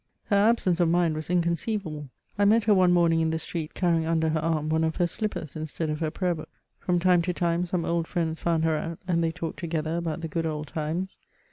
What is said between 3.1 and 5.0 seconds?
in the street carrying under lier arm one of